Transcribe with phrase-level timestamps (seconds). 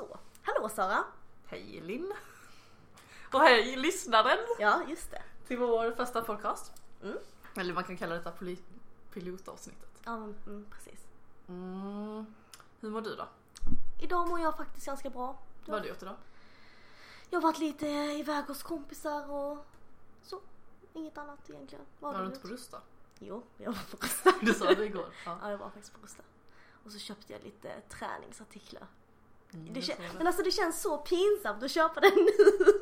[0.00, 1.04] Så, hallå Sara!
[1.46, 2.12] Hej Linn!
[3.32, 5.22] Och hej lyssnaren Ja, just det.
[5.46, 6.72] till vår första podcast.
[7.02, 7.18] Mm.
[7.56, 8.32] Eller man kan kalla detta
[9.12, 9.90] pilotavsnittet.
[10.04, 11.00] Ja, mm, precis.
[11.48, 12.26] Mm.
[12.80, 13.28] Hur mår du då?
[14.02, 15.38] Idag mår jag faktiskt ganska bra.
[15.66, 16.16] Vad har du gjort idag?
[17.30, 19.66] Jag har varit lite iväg hos kompisar och
[20.22, 20.40] så.
[20.92, 21.84] Inget annat egentligen.
[21.98, 22.48] Var har du inte på?
[22.48, 22.80] Rusta?
[23.18, 24.32] Jo, jag var på Rusta.
[24.40, 25.06] Du sa det igår.
[25.26, 25.38] Ja.
[25.42, 26.22] Ja, jag var faktiskt på Rusta.
[26.84, 28.86] Och så köpte jag lite träningsartiklar.
[29.54, 29.96] Mm, Det det.
[30.18, 32.64] men alltså det känns så pinsamt att köpa den nu.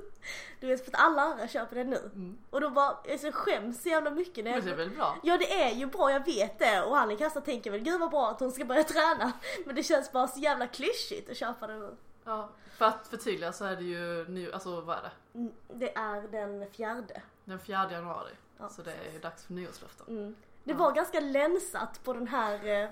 [0.60, 2.10] Du vet för att alla andra köper den nu.
[2.14, 2.38] Mm.
[2.50, 5.16] Och då bara, alltså, jag skäms så jävla mycket när Men det är väl bra?
[5.22, 6.82] Ja det är ju bra, jag vet det.
[6.82, 9.32] Och Annika tänker väl gud vad bra att hon ska börja träna.
[9.66, 11.96] Men det känns bara så jävla klyschigt att köpa den nu.
[12.24, 12.48] Ja.
[12.76, 15.38] För att förtydliga så är det ju ny, alltså vad är det?
[15.38, 17.22] Mm, Det är den fjärde.
[17.44, 18.30] Den 4 januari.
[18.58, 20.06] Ja, så det är ju dags för nyårslöften.
[20.08, 20.34] Mm.
[20.68, 22.88] Det var ganska länsat på den här eh,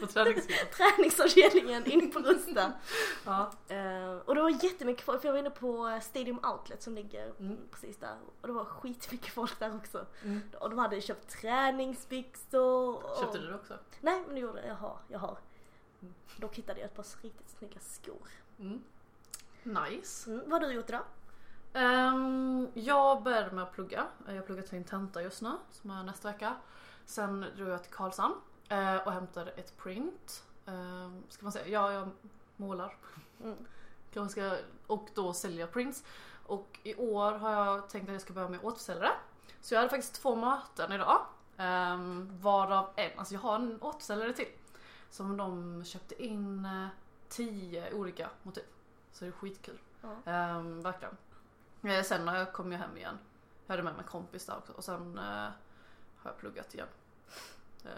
[0.00, 0.06] På
[0.76, 2.72] träningsavdelningen inne på Rusta.
[3.24, 3.50] Ja.
[3.68, 7.32] Eh, och det var jättemycket folk, för jag var inne på Stadium Outlet som ligger
[7.40, 7.58] Mm.
[7.70, 8.16] precis där.
[8.40, 10.06] Och det var skitmycket folk där också.
[10.24, 10.40] Mm.
[10.60, 12.94] Och de hade köpt träningsbyxor.
[13.04, 13.18] Och...
[13.20, 13.74] Köpte du det också?
[14.00, 14.98] Nej men det gjorde jag, jag har.
[15.08, 15.38] Jag har.
[16.36, 18.28] Dock hittade jag ett par riktigt snygga skor.
[18.58, 18.82] Mm.
[19.62, 20.30] Nice.
[20.30, 20.50] Mm.
[20.50, 21.02] Vad har du gjort idag?
[21.72, 24.06] Ehm, jag började med att plugga.
[24.28, 26.56] Jag pluggar till en tenta just nu som är nästa vecka.
[27.06, 28.34] Sen drog jag till Karlshamn
[28.68, 30.44] eh, och hämtade ett print.
[30.66, 31.68] Um, ska man säga?
[31.68, 32.08] Ja, jag
[32.56, 32.96] målar.
[33.42, 33.56] Mm.
[34.12, 36.04] Kanske ska, och då sälja prints.
[36.46, 39.12] Och i år har jag tänkt att jag ska börja med återförsäljare.
[39.60, 41.26] Så jag hade faktiskt två möten idag.
[41.58, 44.48] Um, varav en, alltså jag har en återförsäljare till.
[45.10, 46.86] Som de köpte in eh,
[47.28, 48.64] tio olika motiv.
[49.12, 49.78] Så det är skitkul.
[50.24, 51.16] Ehm, verkligen.
[51.82, 53.18] Eh, sen jag kom jag hem igen.
[53.66, 55.48] Jag hade med mig en kompis där också och sen eh,
[56.26, 56.88] har jag pluggat igen.
[57.84, 57.90] Eh,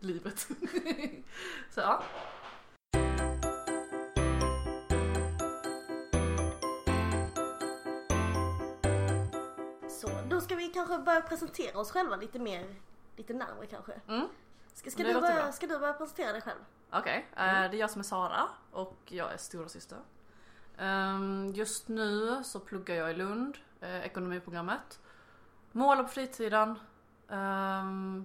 [0.00, 0.38] livet.
[1.70, 2.02] så ja.
[9.88, 12.74] Så, då ska vi kanske börja presentera oss själva lite mer,
[13.16, 14.00] lite närmare kanske.
[14.08, 14.28] Mm.
[14.74, 15.52] Ska, ska, du, börja, bra.
[15.52, 16.60] ska du börja presentera dig själv?
[16.90, 19.98] Okej, eh, det är jag som är Sara och jag är stora syster.
[20.78, 25.00] Ehm, just nu så pluggar jag i Lund, eh, ekonomiprogrammet.
[25.72, 26.78] Målar på fritiden.
[27.28, 28.24] Ehm,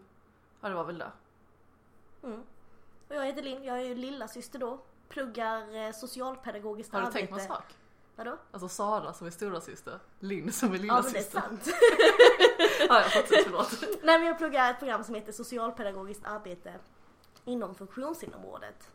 [0.61, 1.11] ja det var väl det.
[2.23, 2.39] Mm.
[3.07, 4.79] Och jag heter Linn, jag är ju lilla syster då.
[5.09, 7.19] Pluggar eh, socialpedagogiskt Har du arbete.
[7.19, 7.75] tänkt på en sak?
[8.15, 8.37] Vadå?
[8.51, 11.39] Alltså Sara som är stora syster, Linn som är Ja lilla men det är syster.
[11.41, 11.61] sant.
[12.89, 13.71] ja, jag fattar, förlåt.
[14.03, 16.73] Nej men jag pluggar ett program som heter socialpedagogiskt arbete
[17.45, 18.91] inom funktionshinderområdet.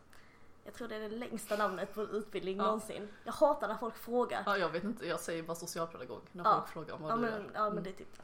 [0.63, 2.63] Jag tror det är det längsta namnet på en utbildning Ja.
[2.63, 3.07] någonsin.
[3.23, 4.43] Jag hatar när folk frågar.
[4.45, 6.53] Ja, jag vet inte, jag säger bara socialpedagog när Ja.
[6.59, 7.39] folk frågar om vad Ja du men, gör.
[7.53, 7.83] ja, men Mm.
[7.83, 8.23] det är typ det.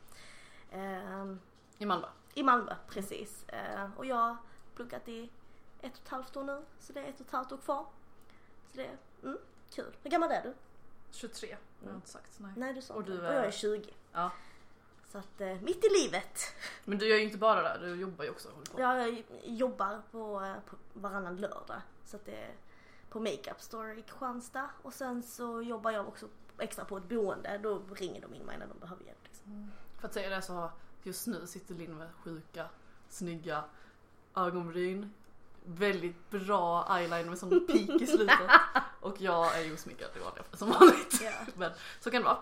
[1.84, 2.08] I Malmö.
[2.34, 3.46] I Malmö, precis.
[3.48, 4.38] Ehm, och jag har
[4.76, 5.30] pluggat i
[5.82, 7.86] ett och ett halvt år nu, så det är ett och ett halvt år kvar.
[8.72, 9.38] Så det är mm,
[9.76, 9.96] kul.
[10.04, 10.54] Hur gammal är du?
[11.12, 12.40] 23, jag har inte sagt.
[12.40, 12.52] Nej.
[12.58, 13.94] Nej du sa Och du Och jag är- är 20.
[14.14, 14.32] Ja.
[15.06, 16.40] Så att eh, mitt i livet.
[16.86, 18.50] Men du gör ju inte bara det, du jobbar ju också.
[18.72, 18.82] på.
[18.82, 21.82] Jag jobbar på, eh, på varannan lördag.
[22.06, 22.52] Så att det är
[23.10, 24.70] på Makeup Store i Kristianstad.
[24.82, 26.28] Och sen så jobbar jag också
[26.58, 27.58] extra på ett boende.
[27.64, 29.20] Då ringer de in mig när de behöver hjälp.
[29.24, 29.72] Liksom.
[30.00, 30.72] För att säga det så,
[31.04, 32.66] just nu sitter Linn med sjuka,
[33.10, 33.64] snygga
[34.36, 35.14] ögonbryn.
[35.66, 38.40] Väldigt bra eyeliner med sån peak i slutet.
[39.02, 41.20] Och jag är ju osminkad i vanliga som vanligt.
[41.24, 41.32] Ja.
[41.56, 42.38] Men så kan det vara.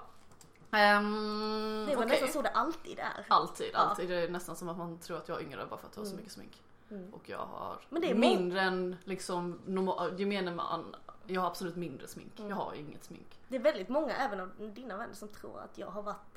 [1.00, 3.26] Um, Det var nästan så det alltid är.
[3.28, 3.80] Alltid, Ja.
[3.80, 4.10] alltid.
[4.10, 6.02] Det är nästan som att man tror att jag är yngre bara för att jag
[6.02, 6.18] har så Mm.
[6.18, 6.62] mycket smink.
[6.92, 7.14] Mm.
[7.14, 7.80] Och jag har
[8.16, 10.96] mindre än liksom normal, gemene man.
[11.28, 12.40] Jag har absolut mindre smink.
[12.40, 12.50] Mm.
[12.50, 13.40] Jag har inget smink.
[13.48, 16.31] Det är väldigt många, även av dina vänner, som tror att jag har varit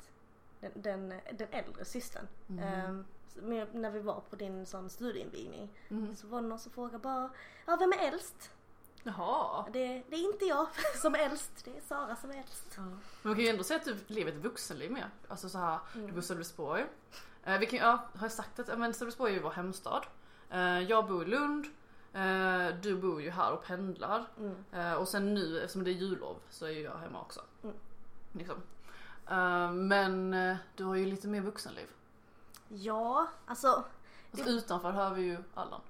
[0.73, 2.27] den, den, den äldre systern.
[2.49, 3.05] Mm.
[3.35, 6.15] Men när vi var på din sån studieinvigning Mm.
[6.15, 7.29] så var det någon som frågade bara,
[7.65, 8.51] ja vem är äldst?
[9.03, 9.65] Jaha.
[9.73, 10.67] Det, det är inte jag
[11.01, 12.73] som är äldst, det är Sara som är äldst.
[12.77, 12.81] Ja.
[12.83, 15.05] Men man kan ju ändå säga att du lever ett vuxenliv med.
[15.27, 16.07] Alltså så här, Mm.
[16.07, 16.85] du bor i Sölvesborg.
[17.43, 20.05] Eh, vi kan, ja, har jag sagt att men Sölvesborg är ju vår hemstad.
[20.49, 21.65] Eh, jag bor i Lund.
[22.13, 24.25] Eh, du bor ju här och pendlar.
[24.37, 24.55] Mm.
[24.73, 27.41] Eh, och sen nu eftersom det är jullov så är ju jag hemma också.
[27.63, 27.75] Mm.
[28.31, 28.55] Liksom.
[29.29, 31.87] Eh, men eh, du har ju lite mer vuxenliv.
[32.67, 33.83] Ja, alltså,
[34.31, 35.81] Alltså, utanför hör vi ju Allan.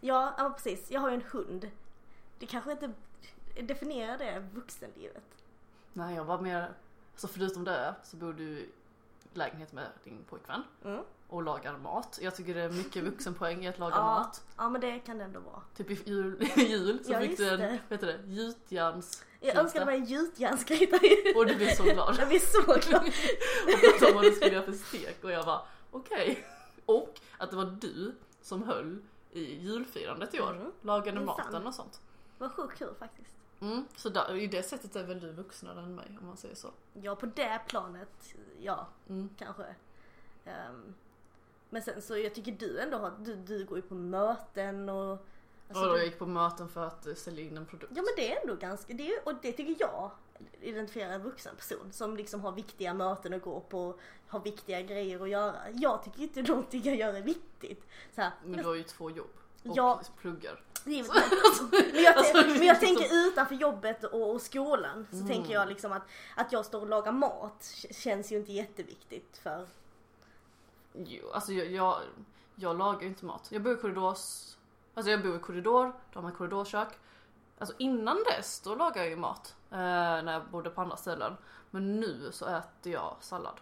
[0.00, 1.70] ja, ja precis, jag har ju en hund.
[2.38, 2.92] Det kanske inte
[3.62, 5.24] definierar det vuxenlivet.
[5.92, 6.70] Nej jag var mer,
[7.12, 8.68] alltså förutom det så bor du i
[9.34, 10.62] lägenhet med din pojkvän.
[10.84, 11.04] Mm.
[11.30, 12.18] Och lagar mat.
[12.22, 14.02] Jag tycker det är mycket vuxenpoäng i att laga Ja.
[14.04, 14.44] mat.
[14.56, 15.62] Ja men det kan det ändå vara.
[15.76, 17.78] Typ i jul, jul så Ja, fick du en, det.
[17.88, 20.96] vet du det, gjutjärns Jag önskade mig en gjutjärnsgryta.
[21.36, 22.16] och du blev så glad.
[22.18, 23.02] Jag blir så glad.
[23.74, 26.44] och pratade om vad du skulle göra för stek och jag bara okej.
[26.86, 28.98] Och att det var du som höll
[29.30, 30.50] i julfirandet i år.
[30.56, 30.72] Mm.
[30.82, 32.00] Lagade maten och sånt.
[32.38, 33.30] Det var sjukt kul faktiskt.
[33.60, 36.54] Mm, så där, i det sättet är väl du vuxnare än mig om man säger
[36.54, 36.70] så.
[36.92, 39.28] Ja, på det planet, ja, Mm.
[39.38, 39.64] kanske.
[40.44, 40.94] Ehm,
[41.70, 45.10] men sen så jag tycker du ändå har, du, du går ju på möten och...
[45.68, 47.92] alltså och då du- jag gick på möten för att eh, sälja in en produkt.
[47.96, 50.10] Ja men det är ändå ganska, det är, och det tycker jag
[50.60, 55.22] identifierar en vuxen person som liksom har viktiga möten att gå på, har viktiga grejer
[55.22, 55.56] att göra.
[55.72, 57.84] Jag tycker inte någonting jag gör är viktigt.
[58.14, 59.30] Så här, Men du har ju två jobb
[59.64, 60.00] och Ja.
[60.20, 60.62] pluggar.
[60.84, 61.20] givetvis.
[61.92, 65.28] men jag, Alltså, men jag liksom- tänker utanför jobbet och, och skolan så Mm.
[65.28, 66.02] tänker jag liksom att,
[66.36, 69.66] att jag står och lagar mat känns ju inte jätteviktigt för
[70.92, 72.00] Jo, alltså jag, jag,
[72.54, 73.48] jag lagar ju inte mat.
[73.52, 74.54] Jag bor i korridors...
[74.94, 76.88] Alltså jag bor i korridor, de har korridorkök.
[77.58, 79.56] Alltså innan dess, då lagar jag ju mat.
[79.70, 81.36] Eh, när jag bodde på andra ställen.
[81.70, 83.60] Men nu så äter jag sallad.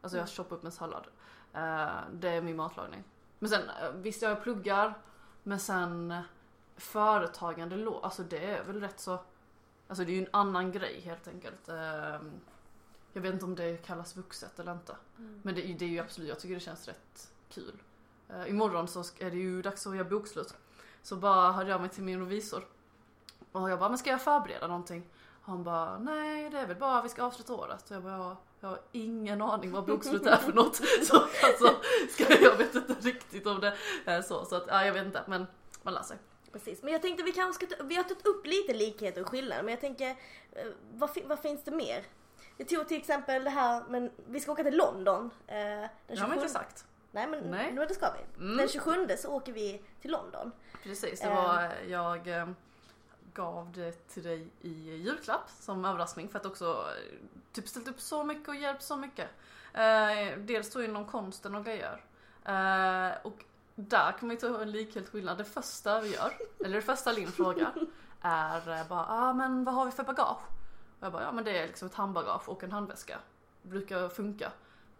[0.00, 1.06] Alltså jag choppar upp en sallad.
[1.52, 3.04] Eh, det är min matlagning.
[3.38, 4.94] Men sen eh, visst jag pluggar.
[5.42, 6.20] Men sen eh,
[6.76, 9.18] företagande, lo- alltså det är väl rätt så...
[9.88, 11.68] Alltså det är ju en annan grej helt enkelt.
[11.68, 12.20] Eh,
[13.14, 14.96] jag vet inte om det kallas vuxet eller inte.
[15.42, 17.82] Men det, är ju- det är ju absolut, jag tycker det känns rätt kul.
[18.30, 20.54] Uh, imorgon så är det ju dags att göra bokslut.
[21.02, 22.66] Så bara hörde jag mig till min revisor.
[23.52, 25.06] Och jag bara, men ska jag förbereda någonting?
[25.42, 27.90] Han bara, nej det är väl bara vi ska avsluta året.
[27.90, 30.76] Och jag bara, "Ja, jag har ingen aning vad bokslut är för något.
[31.02, 31.76] Så alltså,
[32.10, 34.44] ska jag vet inte riktigt om det är så.
[34.44, 35.46] Så att, ja, jag vet inte, men
[35.82, 36.16] man lär sig.
[36.52, 39.62] Precis, men jag tänkte vi kanske ska vi har tagit upp lite likheter och skillnader
[39.62, 40.10] men jag tänker
[40.52, 42.04] eh, vad, vad finns det mer?
[42.56, 45.30] Vi tog till exempel det här, men vi ska åka till London.
[45.46, 46.86] Eh, den Det har man inte sagt.
[47.10, 47.72] Nej men Nej.
[47.72, 47.86] Nej.
[47.86, 48.44] det ska vi.
[48.44, 48.56] Mm.
[48.56, 50.52] Den 27 så åker vi till London.
[50.82, 52.48] Precis, det var, eh, jag eh,
[53.34, 57.14] gav det till dig i julklapp som överraskning för att också eh,
[57.52, 59.28] typ ställt upp så mycket och hjälpt så mycket.
[59.72, 62.04] Eh, dels då inom konsten och grejer.
[62.44, 65.38] Eh, och där kan man ju ta en likhet skillnad.
[65.38, 66.32] Det första vi gör,
[66.64, 67.72] eller det första Linn frågar,
[68.20, 70.42] är eh, bara ah, men vad har vi för bagage?
[71.04, 73.18] Och jag bara ja men det är liksom ett handbagage och en handväska.
[73.62, 74.52] Brukar funka.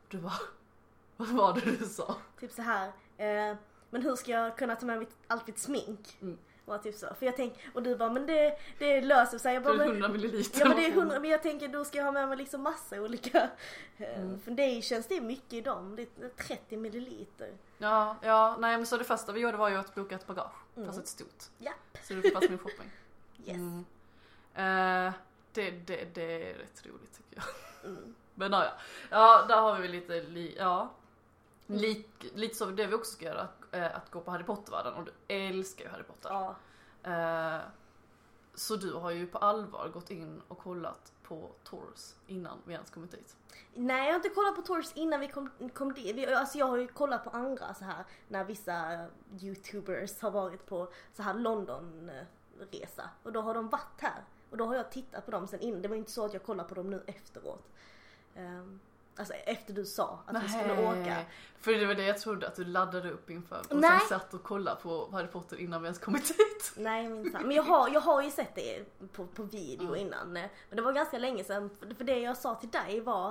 [0.09, 0.33] Du bara
[1.17, 2.17] vad var det du sa?
[2.41, 2.87] Typ så här.
[3.17, 3.57] Eh,
[3.91, 6.17] men hur ska jag kunna ta med mitt, allt mitt smink?
[6.23, 6.39] Mm.
[6.65, 7.07] Var typ så.
[7.19, 9.55] För jag tänk, och du bara men det, det löser sig.
[9.55, 10.61] Jag Det bara, är men, 100 milliliter.
[10.61, 12.63] Ja men det är 100, men jag tänker då ska jag ha med mig liksom
[12.63, 13.51] massa olika.
[13.97, 14.41] eh, Mm.
[14.41, 14.63] För det
[15.09, 15.97] det mycket i dem.
[15.97, 17.53] Det är 30 milliliter.
[17.79, 20.53] Ja, ja, nej men så det första vi gjorde var ju att boka ett bagage.
[20.77, 20.87] Mm.
[20.89, 21.45] Fast ett stort.
[21.59, 21.99] Japp.
[22.03, 22.91] Så det får plats min shopping.
[23.47, 23.57] Yes.
[23.57, 23.85] Mm.
[24.55, 25.13] Eh,
[25.55, 27.37] det, det, det är rätt roligt tycker
[27.83, 27.91] jag.
[27.91, 28.15] Mm.
[28.35, 28.73] Men ja,
[29.11, 29.45] ja.
[29.49, 30.91] där har vi lite, li, ja.
[31.69, 31.81] Mm.
[31.81, 35.05] Lik, lite så det vi också ska göra, eh, att gå på Harry Potter-världen och
[35.05, 36.31] du älskar ju Harry Potter.
[36.31, 36.57] Ja.
[37.03, 37.61] Eh,
[38.55, 42.91] så du har ju på allvar gått in och kollat på Tours innan vi ens
[42.91, 43.37] kommit dit.
[43.75, 46.17] Nej jag har inte kollat på Tours innan vi kom, kom dit.
[46.17, 49.05] Vi- Alltså jag har ju kollat på andra så här när vissa eh,
[49.41, 53.11] youtubers har varit på så här London-resa.
[53.23, 54.25] Och då har de varit här.
[54.55, 55.83] Och då har jag tittat på dem sen innan.
[55.83, 57.69] Det var inte så att jag kollade på dem nu efteråt.
[58.37, 58.81] Ehm,
[59.17, 61.17] alltså efter du sa att vi skulle åka.
[61.61, 63.99] För det var det jag trodde att du laddade upp inför och Nej.
[64.01, 66.73] sen satt och kollade på Harry Potter innan vi ens kommit dit.
[66.77, 67.43] Nej minsann.
[67.47, 70.01] Men jag har, jag har ju sett det på, på video Mm.
[70.07, 70.33] innan.
[70.33, 71.71] Men det var ganska länge sedan.
[71.97, 73.29] För det jag sa till dig var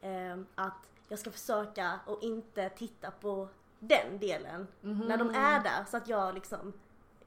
[0.00, 3.48] eh, att jag ska försöka att inte titta på
[3.78, 5.84] den delen när de är där.
[5.90, 6.72] Så att jag liksom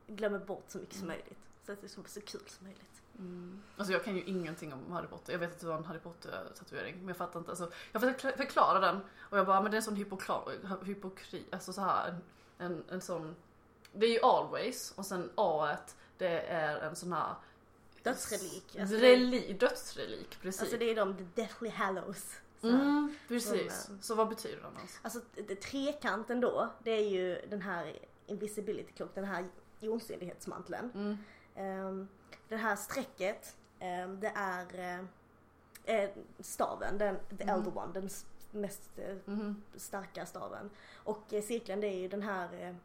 [0.07, 1.39] glömmer bort så mycket som möjligt.
[1.65, 2.90] Så att det ska bli så kul som möjligt.
[3.19, 3.61] Mm.
[3.77, 5.33] Alltså jag kan ju ingenting om Harry Potter.
[5.33, 7.51] Jag vet att du har en Harry Potter tatuering men jag fattar inte.
[7.51, 11.73] Alltså, jag försökte förklara den och jag bara men det är en sån hypokri, alltså
[11.73, 12.07] så här
[12.57, 13.35] en, en, en sån
[13.93, 15.77] Det är ju always och sen A
[16.17, 17.35] det är en sån här
[18.03, 18.79] Dödsrelik.
[18.79, 20.61] Alltså, Reli, dödsrelik, precis.
[20.61, 22.41] alltså det är de, the Deathly Hallows.
[22.61, 23.83] Så mm, precis.
[23.83, 24.99] Som, Så vad betyder den alltså?
[25.01, 29.47] Alltså det, trekanten då, det är ju den här invisibility cloak, den här
[29.81, 30.91] osynlighetsmanteln.
[30.93, 31.87] Mm.
[31.87, 32.07] Um,
[32.49, 36.09] det här strecket, ehm, det är eh, eh,
[36.39, 37.49] staven, den, the Mhm.
[37.49, 38.09] elder one, den
[38.51, 39.61] mest eh, Mhm.
[39.75, 40.69] starka staven.
[40.95, 42.75] Och eh, cirkeln det är ju den här eh,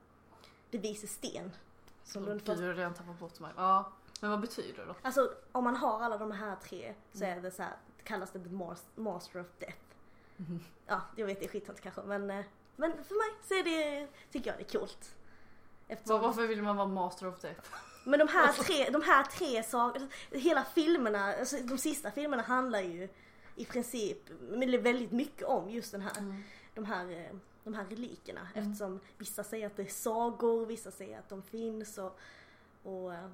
[0.71, 1.53] det vises sten.
[2.05, 3.53] Som Åh, den Gud, första, jag har redan tappat bort mig.
[3.57, 4.95] Ja, men vad betyder det då?
[5.03, 7.39] alltså om man har alla de här tre så Mm.
[7.39, 7.73] är det så här,
[8.05, 9.79] kallas det the mas- master of death.
[10.37, 10.61] Mhm.
[10.87, 12.45] Ja, jag vet det är skithant kanske men, eh,
[12.77, 15.15] men för mig så är det, tycker jag det är coolt.
[15.89, 17.71] Eftersom- Var, varför vill man vara master of death?
[18.07, 22.81] Men de här tre, de här tre sakerna, hela filmerna, alltså de sista filmerna handlar
[22.81, 23.09] ju
[23.57, 24.31] i princip
[24.81, 26.13] väldigt mycket om just den här,
[26.75, 28.49] de här, eh, de här relikerna.
[28.55, 28.71] Mm.
[28.71, 32.19] Eftersom vissa säger att det är sagor, vissa säger att de finns och,
[32.83, 33.31] och, eh,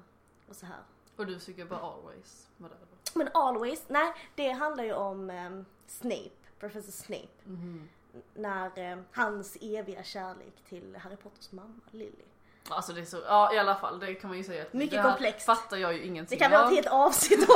[0.47, 0.79] och så här.
[1.15, 3.19] Och du tycker bara always med det då?
[3.19, 7.43] Men Always, nej det handlar ju om eh, Snape, Professor Snape.
[7.43, 7.89] Mhm.
[8.33, 12.25] När eh, hans eviga kärlek till Harry Potters mamma Lily.
[12.69, 14.91] Alltså det är så, ja i alla fall det kan man ju säga att Mycket
[14.91, 15.45] det här komplext.
[15.45, 16.69] fattar jag ju ingenting Det kan vi ha av.
[16.69, 17.55] ett helt avsnitt om.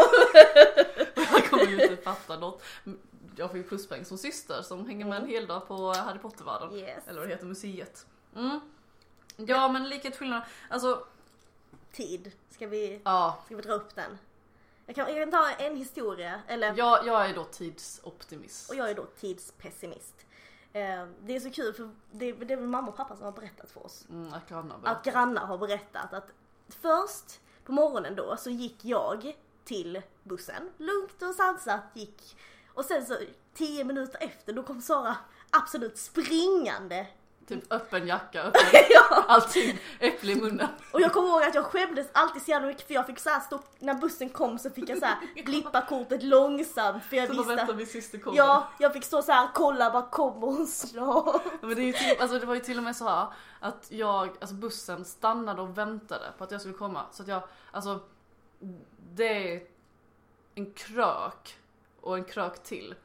[1.32, 2.64] Jag kommer ju inte fatta något.
[3.36, 6.74] Jag får ju pluspoäng som syster som hänger med en hel dag på Harry Potter-världen.
[6.76, 7.08] Yes.
[7.08, 8.06] Eller vad det heter, museet.
[8.36, 8.60] Mm.
[9.36, 11.06] Ja men likhet skillnad, alltså
[11.92, 12.32] Tid.
[12.50, 13.38] Ska vi, ja.
[13.46, 14.18] ska vi dra upp den?
[14.86, 18.70] Jag kan, jag kan ta en historia, eller Jag, jag är då tidsoptimist.
[18.70, 20.14] och jag är då tidspessimist.
[20.74, 23.32] Eh, det är så kul för det, det är väl mamma och pappa som har
[23.32, 24.06] berättat för oss.
[24.10, 25.12] Mm, att grannar Att berättar.
[25.12, 26.32] grannar har berättat att
[26.70, 32.38] först på morgonen då så gick jag till bussen, lugnt och sansat gick.
[32.74, 33.18] Och sen så
[33.54, 35.18] tio minuter efter då kom Sara
[35.50, 37.08] absolut springande.
[37.48, 39.26] Typ öppen jacka, öppen ja.
[39.28, 40.68] allting, äpple i munnen.
[40.92, 43.30] Och jag kommer ihåg att jag skämdes alltid så jävla mycket för jag fick så
[43.30, 47.28] här stå, när bussen kom så fick jag så här blippa kortet långsamt för jag
[47.28, 48.38] Så visste att min syster kommer.
[48.38, 51.42] Ja, jag fick stå så här kolla bara kommer hon snart?
[51.62, 53.28] Men det, är ju till, alltså det var ju till och med så här
[53.60, 57.06] att jag, alltså bussen stannade och väntade på att jag skulle komma.
[57.12, 58.00] Så att jag, alltså
[59.14, 59.62] det är
[60.56, 61.58] en krök
[62.02, 62.96] och en krök till.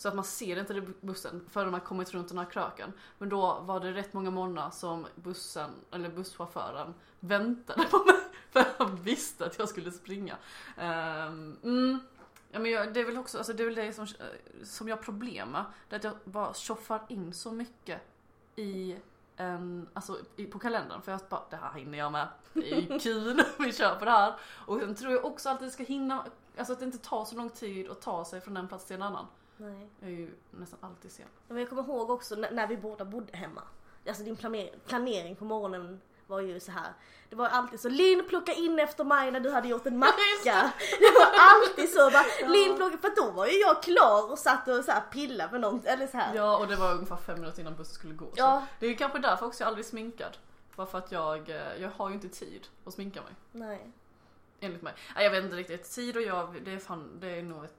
[0.00, 2.92] Så att man ser inte det bussen förrän man kommit runt den här kröken.
[3.18, 8.16] Men då var det rätt många morgnar som bussen, eller busschauffören väntade på mig.
[8.50, 10.36] För han visste att jag skulle springa.
[10.76, 11.98] Ehm, mm.
[12.50, 14.06] Ja, men jag, det är väl också, alltså det är väl det som,
[14.64, 15.64] som jag har problem med.
[15.88, 18.00] Det är att jag bara tjoffar in så mycket
[18.56, 18.96] i
[19.36, 22.28] en, alltså i, på kalendern för jag bara, det här hinner jag med.
[22.52, 24.34] Det är ju kul, vi kör på det här.
[24.66, 26.26] Och sen tror jag också att det ska hinna,
[26.56, 28.96] alltså att det inte tar så lång tid att ta sig från en plats till
[28.96, 29.26] en annan.
[29.60, 29.90] Nej.
[30.00, 31.26] Jag är ju nästan alltid sen.
[31.48, 33.62] Men jag kommer ihåg också när, vi båda bodde hemma.
[34.08, 36.92] Alltså din planering, planering på morgonen var ju så här.
[37.28, 40.72] Det var alltid så, Linn plocka in efter mig när du hade gjort en macka.
[40.98, 44.68] Det var alltid så bara, Linn plocka, för då var ju jag klar och satt
[44.68, 46.34] och så här pillade med något, eller så här.
[46.34, 48.32] Ja och det var ungefär fem minuter innan bussen skulle gå.
[48.34, 48.66] Ja.
[48.78, 50.36] Det är ju kanske därför också jag aldrig sminkad.
[50.76, 53.32] Bara för att jag, eh, jag har ju inte tid att sminka mig.
[53.52, 53.92] Nej.
[54.60, 54.94] Enligt mig.
[55.16, 55.90] Jag vet inte riktigt.
[55.90, 57.74] Tid och jag, det är fan, det är nog ett,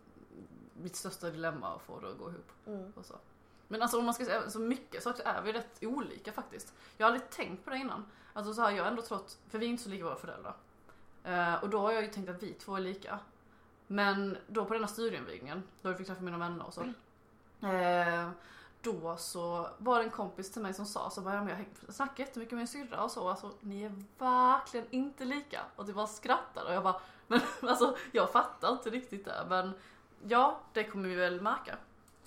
[0.82, 2.52] mitt största dilemma att få det att gå ihop.
[2.66, 2.94] Mm.
[2.96, 3.16] Och så.
[3.68, 6.74] Men alltså om man ska säga så mycket saker är vi rätt olika faktiskt.
[6.98, 8.06] Jag har aldrig tänkt på det innan.
[8.34, 10.56] Alltså så här, jag har ändå trott, för vi är inte så lika våra föräldrar.
[11.24, 13.20] Eh, och då har jag ju tänkt att vi två är lika.
[13.88, 16.82] Men då på den här studieinvigningen, då jag fick träffa mina vänner och så.
[17.68, 18.30] Eh,
[18.82, 21.94] då så var det en kompis till mig som sa så bara, ja, men jag
[21.94, 25.62] snackar jättemycket med min syrra och så, alltså ni är verkligen inte lika.
[25.76, 29.72] Och det bara skrattar och jag bara, men alltså jag fattar inte riktigt det men
[30.28, 31.78] ja, det kommer vi väl märka.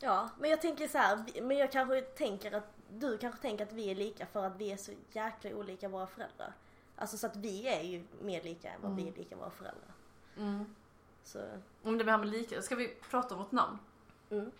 [0.00, 3.72] Ja, men jag tänker så här, men jag kanske tänker att du kanske tänker att
[3.72, 6.52] vi är lika för att vi är så jäkla olika våra föräldrar.
[6.96, 9.94] Alltså så att vi är ju mer lika än vad vi är lika våra föräldrar.
[11.24, 11.44] Så,
[11.82, 13.78] Om det här med lika, ska vi prata om vårt namn?
[14.30, 14.50] mm,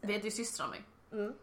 [0.00, 0.84] Vi heter ju systrar mig.
[1.12, 1.34] mm.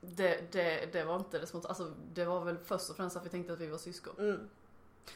[0.00, 3.24] Det, det, det var inte det som, alltså det var väl först och främst att
[3.24, 4.14] vi tänkte att vi var syskon.
[4.18, 4.48] Mm.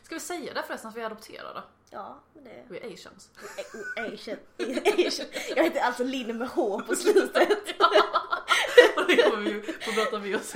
[0.02, 1.62] Ska vi säga det förresten att vi är adopterade?
[1.90, 2.64] Ja, men det...
[2.68, 3.30] Vi är asians.
[3.96, 4.38] Asian.
[5.06, 5.26] Asian.
[5.56, 7.48] Jag heter alltså Linn med H på slutet.
[8.96, 10.54] Och det kommer vi ju få prata med oss.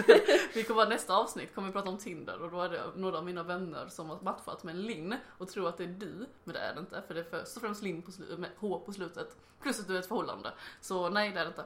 [0.55, 3.25] Vi kommer nästa avsnitt kommer vi prata om Tinder och då är det några av
[3.25, 6.55] mina vänner som har matchat med en Linn och tror att det är du, men
[6.55, 8.93] det är det inte för det är först och främst Linn på med H på
[8.93, 9.37] slutet.
[9.63, 10.53] Plus att du är ett förhållande.
[10.81, 11.65] Så nej det är det inte.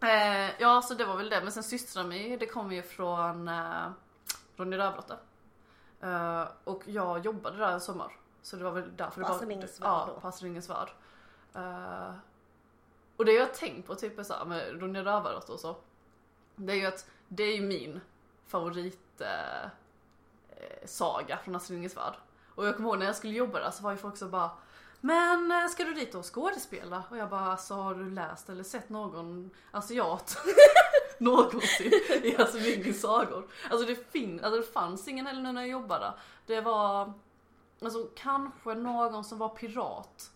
[0.00, 3.48] Eh, ja så det var väl det, men sen systrar mig, det kommer ju från
[3.48, 3.90] eh,
[4.56, 5.18] Ronny Rövardotter.
[6.00, 8.12] Eh, och jag jobbade där en sommar.
[8.42, 9.38] Så det var väl därför det På var...
[9.80, 10.20] Värld Ja, då.
[10.20, 10.28] på
[10.68, 10.88] Värld.
[11.54, 12.14] Eh,
[13.16, 15.76] och det jag har tänkt på typ är så här, med Ronja Rövardotter och så.
[16.56, 18.00] Det är ju att det är ju min
[18.46, 19.70] favorit eh,
[20.84, 22.14] saga från Astrid Lindgrens Värld.
[22.54, 24.50] Och jag kommer ihåg när jag skulle jobba där så var ju folk så bara
[25.00, 27.02] Men ska du dit och skådespela?
[27.10, 30.36] Och jag bara alltså har du läst eller sett någon asiat
[31.24, 33.46] någonsin i Lindgrens sagor?
[33.70, 36.14] Alltså det, fin- alltså det fanns ingen heller när jag jobbade.
[36.46, 37.12] Det var
[37.82, 40.30] alltså kanske någon som var pirat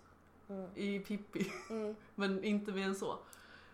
[0.49, 0.71] Mm.
[0.75, 1.53] i Pippi.
[1.71, 1.97] Mm.
[2.15, 3.19] Men inte mer än så.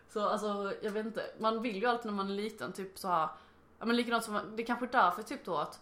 [0.09, 1.23] Så alltså, jag vet inte.
[1.39, 3.29] Man vill ju alltid när man är liten, typ så här.
[3.79, 5.81] Ja men likadant som, det är kanske är därför typ då att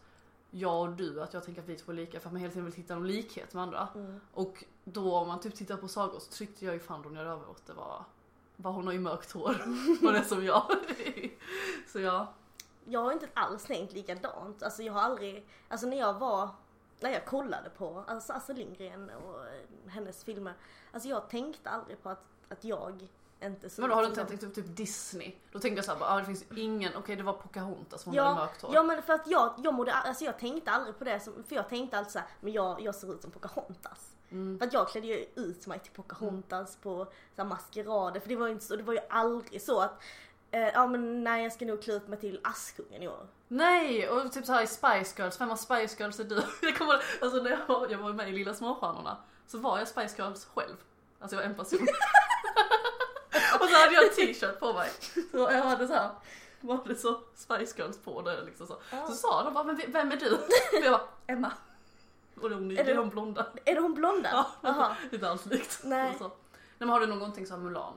[0.50, 2.52] jag och du, att jag tänker att vi två är lika för att man hela
[2.52, 3.88] tiden vill hitta någon likhet med andra.
[3.94, 4.20] Mm.
[4.32, 7.74] Och då om man typ tittar på sagor så tyckte jag ju fan Ronja Rövardotter
[7.74, 8.04] var,
[8.56, 9.56] var hon har ju mörkt hår.
[10.12, 10.62] det är som jag.
[11.92, 12.32] så ja.
[12.84, 14.62] Jag har inte alls tänkt likadant.
[14.62, 16.48] Alltså jag har aldrig, alltså när jag var,
[17.00, 20.54] när jag kollade på alltså Astrid Lindgren och eh, hennes filmer.
[20.92, 23.08] Alltså jag tänkte aldrig på att, att jag
[23.40, 25.34] inte såg Men då har du inte tänkt typ, typ Disney?
[25.52, 28.24] Då tänkte jag såhär, ah, det finns ingen, okej det var Pocahontas som hon Ja,
[28.24, 28.74] hade mörkt hår.
[28.74, 31.56] Ja men för att jag, jag mådde, alltså jag tänkte aldrig på det som, för
[31.56, 34.15] jag tänkte alltid såhär, men jag, jag ser ut som Pocahontas.
[34.30, 34.58] Mm.
[34.58, 37.04] För att jag klädde ju ut mig till Pocahontas på
[37.36, 40.02] så här, maskerader, för det var ju inte så, det var ju aldrig så att
[40.50, 43.26] Eh, ja men nej jag ska nog klä ut mig till Askungen i år.
[43.48, 44.08] Nej!
[44.08, 46.42] Och typ så här i Spice Girls, vem av Spice Girls är du?
[46.62, 49.16] Jag kommer alltså när jag var, jag var med i Lilla Småstjärnorna
[49.46, 50.76] så var jag Spice Girls själv.
[51.20, 51.78] Alltså jag var en person.
[53.60, 54.90] och så hade jag en t-shirt på mig.
[55.32, 56.10] Så jag hade så här,
[56.60, 58.76] var det så Spice Girls på det liksom så.
[58.90, 59.06] Ja.
[59.06, 60.30] Så sa de bara, men vem är du?
[60.34, 60.40] Och
[60.84, 61.52] jag bara, Emma.
[62.40, 63.46] Och det Är är det- de blonda.
[63.64, 64.46] Är det hon blonda?
[64.62, 65.80] Ja, är inte alls likt.
[65.84, 66.10] Nej.
[66.12, 66.24] Och Så.
[66.28, 66.34] Nej
[66.78, 67.92] men har du någonting som Mulan?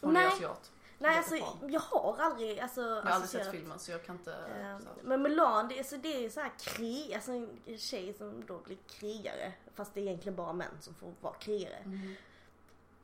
[0.00, 0.24] Hon Nej.
[0.24, 0.72] är asiat.
[0.98, 1.72] Nej alltså fan.
[1.72, 4.34] jag har aldrig alltså, Jag har aldrig associerat- sett filmen så jag kan inte...
[4.80, 4.88] Så.
[5.02, 8.58] Men Mulan, det är, så det är så här krig, alltså en tjej som då
[8.58, 9.52] blir krigare.
[9.74, 11.74] Fast det är egentligen bara män som får vara krigare.
[11.84, 12.14] Mm.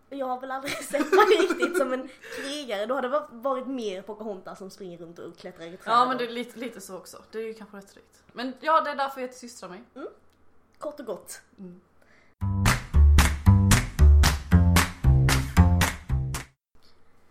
[0.08, 2.86] Jag har väl aldrig sett mig riktigt som en krigare.
[2.86, 5.78] Då hade det varit mer Pocahontas som springer runt och klättrar i träd.
[5.94, 7.22] Ja men det är lite, lite så också.
[7.30, 8.22] Det är ju kanske rätt rikt.
[8.32, 9.82] Men ja det är därför jag heter systrar mig.
[10.82, 11.42] Kort och gott.
[11.58, 11.80] Mm.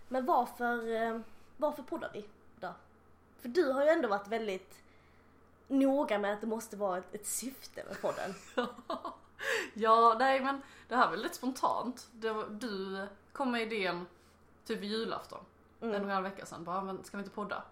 [0.08, 1.20] Men varför, eh,
[1.58, 2.26] varför poddar vi
[2.60, 2.74] då?
[3.40, 4.84] För du har ju ändå varit väldigt
[5.68, 8.34] noga med att det måste vara ett, ett syfte med podden.
[9.74, 12.10] ja nej men det här var lite spontant.
[12.12, 14.06] Var, du kom med idén
[14.66, 15.46] typ julafton.
[15.82, 15.96] Mm.
[15.96, 16.64] En och vecka sedan.
[16.64, 17.64] Bara, men ska vi inte podda?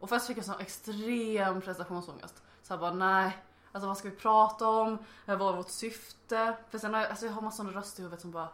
[0.00, 2.42] Och först fick jag sån extrem prestationsångest.
[2.62, 3.38] Så jag bara nej.
[3.74, 4.98] Alltså vad ska vi prata om?
[5.26, 6.56] Vad är vårt syfte?
[6.70, 8.48] För sen har jag, alltså jag har massor av röster i huvudet som bara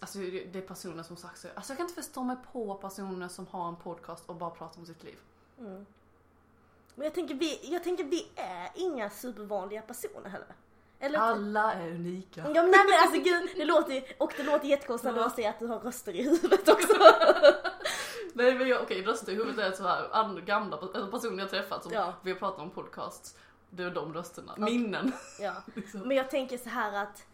[0.00, 3.28] Alltså det är personer som sagt så, alltså jag kan inte förstå mig på personer
[3.28, 5.18] som har en podcast och bara pratar om sitt liv.
[5.58, 5.86] Mm.
[6.94, 10.54] Men jag tänker, vi, jag tänker vi är inga supervanliga personer heller.
[10.98, 11.18] Eller?
[11.18, 12.40] Alla är unika.
[12.40, 15.50] Ja men nej men alltså gud, det låter och det låter jättekonstigt när jag säger
[15.50, 16.92] att du har röster i huvudet också.
[18.32, 21.82] Nej men jag, okej röster i huvudet är så här gamla alltså personer jag träffat
[21.82, 22.14] som Ja.
[22.22, 23.36] vi har pratat om podcasts.
[23.76, 24.54] Det är de rösterna.
[24.56, 25.12] Minnen.
[25.40, 25.54] Ja.
[25.74, 26.00] Liksom.
[26.00, 27.26] Men jag tänker så här att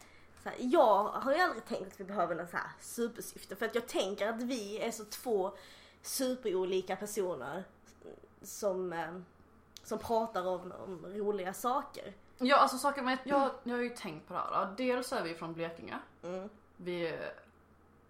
[0.42, 3.66] så här, jag har ju aldrig tänkt att vi behöver någon så här supersyfte för
[3.66, 5.52] att jag tänker att vi är så två
[6.02, 7.64] superolika personer
[8.42, 9.20] som, eh,
[9.84, 12.12] som pratar om, om roliga saker.
[12.38, 14.66] Ja alltså saker med, jag, jag har ju tänkt på det här.
[14.66, 14.74] då.
[14.76, 15.98] Dels är vi från Blekinge.
[16.22, 16.48] Mm.
[16.76, 17.18] Vi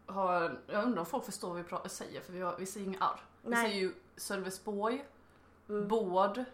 [0.06, 2.86] har, jag undrar om folk förstår vad vi pra- säger för vi, har, vi säger
[2.86, 3.20] inga R.
[3.42, 5.04] Vi säger ju Sölvesborg,
[5.68, 5.88] Mm.
[5.88, 6.44] Båd,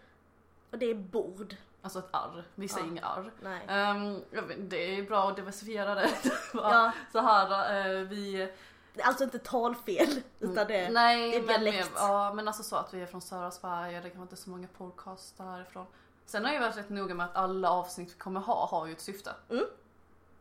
[0.71, 1.55] Och det är bord.
[1.81, 2.43] alltså ett R.
[2.55, 2.91] Vi säger Ja.
[2.91, 3.31] inga R.
[3.41, 4.23] Nej.
[4.31, 6.09] Jag vet, det är bra att diversifiera det.
[6.53, 6.91] Ja.
[7.11, 8.49] Så här, eh, vi
[8.93, 11.91] Det är alltså inte talfel utan det, Nej, det är men, dialekt.
[11.93, 14.49] mer- ja, men alltså så att vi är från södra Sverige, det kan inte så
[14.49, 15.85] många podcasts därifrån.
[16.25, 18.91] Sen har jag varit rätt noga med att alla avsnitt vi kommer ha har ju
[18.93, 19.31] ett syfte.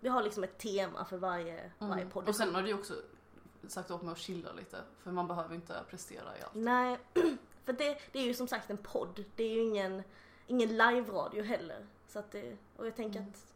[0.00, 2.22] vi har liksom ett tema för varje, varje podd.
[2.22, 2.28] Mm.
[2.28, 2.94] Och sen har du ju också
[3.68, 6.54] sagt åt mig att chilla lite, för man behöver inte prestera i allt.
[6.54, 6.98] Nej,
[7.66, 9.24] för det, det är ju som sagt en podd.
[9.36, 10.02] Det är ju ingen,
[10.46, 11.86] ingen live-radio heller.
[12.08, 13.52] Så att det, och jag tänker att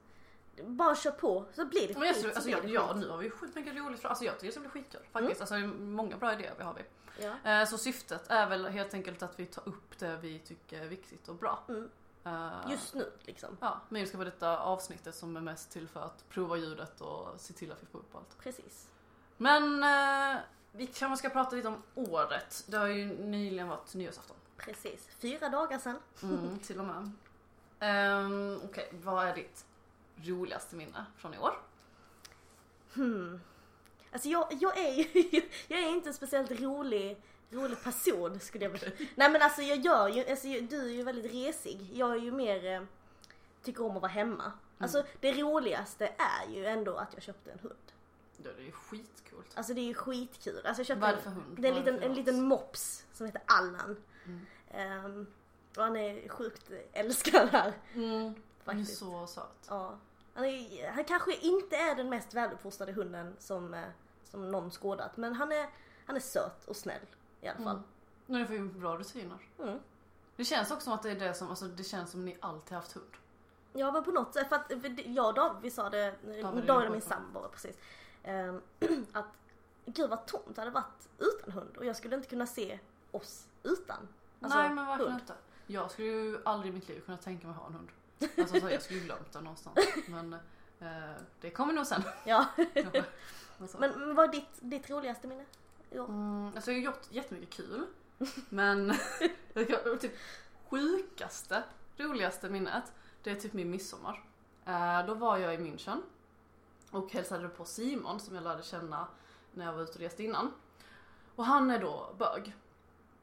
[0.66, 3.08] bara kör på så blir det Men jag, skit, alltså, blir jag, det ja, nu
[3.08, 5.40] har vi skitmycket roligt för, alltså jag tycker det ska bli skitkul faktiskt.
[5.40, 6.82] Alltså många bra idéer vi har vi.
[7.24, 7.50] Ja.
[7.50, 10.86] Eh, Så syftet är väl helt enkelt att vi tar upp det vi tycker är
[10.88, 11.64] viktigt och bra.
[11.68, 11.90] Mm.
[12.24, 13.56] Eh, Just nu liksom.
[13.60, 17.00] Ja, men det ska vara detta avsnittet som är mest till för att prova ljudet
[17.00, 18.38] och se till att vi får upp allt.
[18.38, 18.88] Precis.
[19.36, 20.40] Men eh,
[20.72, 22.64] vi kanske ska prata lite om året.
[22.66, 24.36] Det har ju nyligen varit nyårsafton.
[24.56, 25.08] Precis.
[25.18, 25.98] Fyra dagar sedan.
[26.22, 27.10] Mm, till och med.
[28.24, 29.64] Um, Okej, vad är ditt
[30.16, 31.58] roligaste minne från i år?
[32.94, 33.40] Hmm.
[34.12, 34.96] Alltså jag, jag är
[35.68, 39.78] jag är inte en speciellt rolig, rolig person skulle jag vilja Nej men alltså jag
[39.78, 41.90] gör ju, alltså du är ju väldigt resig.
[41.92, 42.82] Jag är ju mer, eh,
[43.62, 44.52] tycker om att vara hemma.
[44.78, 47.92] Alltså det roligaste är ju ändå att jag köpte en hund.
[48.42, 49.46] Det är ju skitcoolt.
[49.54, 50.66] Alltså det är ju skitkul.
[50.66, 51.56] Alltså jag köpte Vad är det för hund?
[51.60, 53.96] Det är en liten, en liten mops som heter Allan.
[54.24, 54.46] Mm.
[54.70, 55.26] Ehm,
[55.76, 57.72] och han är sjukt älskad här.
[57.94, 58.98] Mm, han är Faktiskt.
[58.98, 59.66] så söt.
[59.68, 59.98] Ja.
[60.34, 63.88] Han, är, han kanske inte är den mest väluppfostrade hunden som, eh,
[64.24, 65.16] som någon skådat.
[65.16, 65.68] Men han är,
[66.06, 67.06] han är söt och snäll
[67.40, 67.76] i alla fall.
[67.76, 67.82] Mm.
[68.26, 69.38] Nu får ju bra rutiner.
[69.58, 69.78] Mm.
[70.36, 72.76] Det känns också som att det är det som, alltså det känns som ni alltid
[72.76, 73.10] haft hund.
[73.72, 76.64] Ja men på något sätt, för att för jag och David vi sa det, David
[76.64, 77.76] David, är min sambo precis.
[78.22, 78.60] Ehm,
[79.12, 79.26] att
[79.86, 82.78] gud vad tomt det hade varit utan hund och jag skulle inte kunna se
[83.10, 84.08] oss utan.
[84.40, 85.22] Alltså, Nej men verkligen hund.
[85.22, 85.34] inte.
[85.66, 87.88] Jag skulle ju aldrig i mitt liv kunna tänka mig ha en hund.
[88.38, 89.78] Alltså så jag skulle ju glömt den någonstans.
[90.08, 90.32] Men
[90.80, 92.02] eh, det kommer nog sen.
[92.24, 92.46] Ja.
[93.60, 93.78] Alltså.
[93.78, 95.44] men, men vad är ditt, ditt roligaste minne?
[95.90, 96.04] Jo.
[96.04, 97.86] Mm, alltså jag har gjort jättemycket kul.
[98.48, 98.94] Men
[100.00, 100.12] typ
[100.68, 101.62] sjukaste,
[101.96, 104.24] roligaste minnet, det är typ min midsommar.
[104.64, 106.02] Eh, då var jag i München
[106.90, 109.06] och hälsade på Simon som jag lärde känna
[109.52, 110.52] när jag var ute och reste innan.
[111.36, 112.54] Och han är då bög.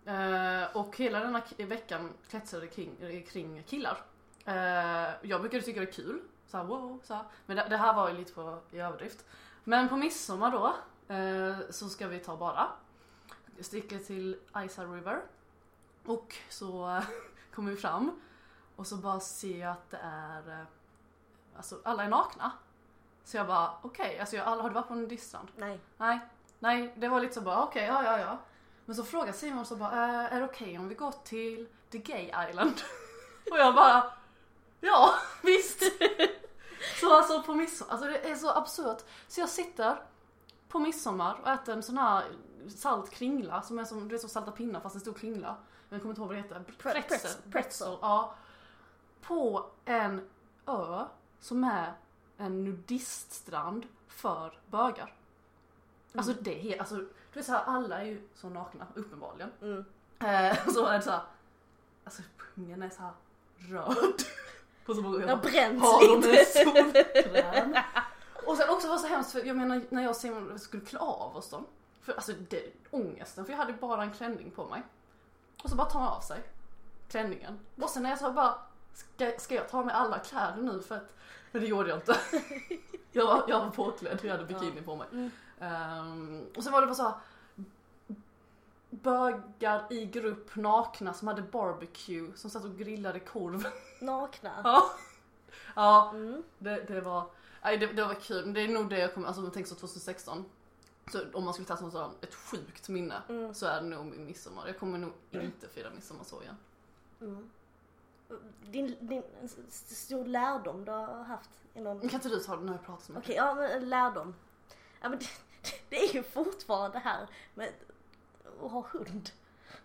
[0.06, 3.98] Eh, och hela denna veckan kretsade kring, kring killar.
[4.46, 7.24] Eh, jag brukade tycka det var kul, såhär wow, så här.
[7.46, 9.26] men det, det här var ju lite på, i överdrift.
[9.64, 10.76] Men på midsommar då,
[11.14, 12.68] eh, så ska vi ta bara.
[13.60, 15.22] sticker till Isa River.
[16.06, 17.02] Och så
[17.54, 18.22] kommer vi fram
[18.76, 20.66] och så bara ser jag att det är, eh,
[21.56, 22.52] alltså alla är nakna.
[23.28, 25.48] Så jag bara okej, alltså jag, alla, har du varit på en nudiststrand?
[25.56, 25.80] Nej.
[25.98, 26.20] Nej,
[26.60, 28.38] nej det var lite så bara okej, ja ja ja.
[28.86, 31.98] Men så frågar Simon så bara, äh, är det okej om vi går till The
[31.98, 32.74] Gay Island?
[33.52, 34.14] och jag bara,
[34.80, 35.14] ja
[35.44, 35.84] visst.
[37.00, 39.04] så alltså på midsommar, alltså det är så absurt.
[39.28, 39.98] Så jag sitter
[40.70, 42.24] på midsommar och äter en sån här
[42.76, 45.56] salt kringla som är som, det är som salta pinnar fast en stor kringla.
[45.90, 46.74] Men jag kommer inte ihåg vad det heter.
[46.80, 47.52] Pre- pretzel.
[47.52, 47.98] Pretzel.
[48.02, 48.36] Ja.
[49.22, 50.30] På en
[50.66, 51.06] ö
[51.40, 51.94] som är
[52.38, 55.14] en nudiststrand för bögar.
[56.16, 59.52] Alltså det är alltså du vet såhär, alla är ju så nakna uppenbarligen.
[59.62, 59.86] Mm.
[60.20, 61.22] Eh, så är det såhär,
[62.04, 63.12] alltså pungen är såhär
[63.58, 64.24] röd.
[64.86, 65.32] På så många Det
[65.80, 67.84] har en lite.
[68.46, 71.36] Och sen också var så hemskt för jag menar när jag Simon skulle klä av
[71.36, 71.66] oss dem.
[72.02, 74.82] För alltså det, ångesten, för jag hade bara en klänning på mig.
[75.64, 76.44] Och så bara tar man av sig
[77.10, 77.60] klänningen.
[77.82, 78.56] Och sen när jag sa bara,
[78.94, 81.16] ska, ska jag ta med alla kläder nu för att,
[81.58, 82.20] men det gjorde jag inte.
[83.12, 85.08] jag, var, jag var påklädd, jag hade bikini på mig.
[85.12, 85.32] Mm.
[85.60, 87.14] Ehm, och sen var det bara så
[88.90, 93.64] bögar i grupp nakna som hade barbecue, som satt och grillade korv.
[94.02, 94.52] Nakna.
[94.64, 94.84] ja.
[95.76, 96.44] ja, Mm.
[96.58, 97.26] det, det var,
[97.64, 98.54] nej, det, det var kul.
[98.54, 100.46] Det är nog det jag kommer, alltså om jag tänker så 2016.
[101.12, 103.54] Så om man skulle ta som sån, ett sjukt minne Mm.
[103.54, 104.68] så är det nog min midsommar.
[104.68, 106.58] Jag kommer nog inte fira midsommar så igen.
[107.22, 107.50] Mm.
[108.62, 109.24] Din, din
[109.70, 112.00] stor lärdom du har haft inom...
[112.00, 113.26] Kan inte du ta det när jag pratar så mycket?
[113.26, 114.36] Okej, ja men lärdom.
[115.02, 115.26] Ja men det,
[115.90, 117.70] det är ju fortfarande här med
[118.64, 119.30] att ha hund.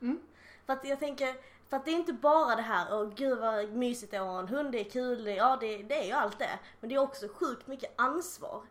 [0.01, 0.21] Mm.
[0.67, 1.35] För att jag tänker,
[1.69, 4.27] för att det är inte bara det här, åh gud vad mysigt det är att
[4.27, 6.59] ha en hund, det är kul, det, ja det, det är ju allt det.
[6.81, 8.63] Men det är också sjukt mycket ansvar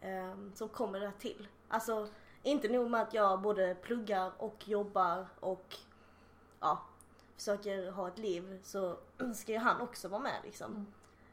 [0.00, 1.48] ehm, som kommer där till.
[1.68, 2.08] Alltså,
[2.42, 5.76] inte nog med att jag både pluggar och jobbar och
[6.60, 6.82] ja,
[7.42, 8.96] försöker ha ett liv så
[9.34, 10.72] ska ju han också vara med liksom.
[10.72, 10.86] Mm.